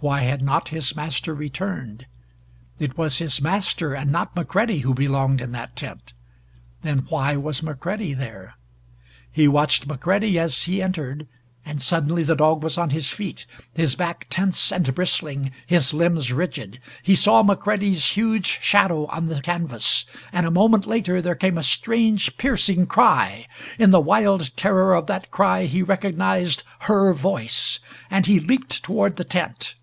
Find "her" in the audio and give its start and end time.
26.80-27.12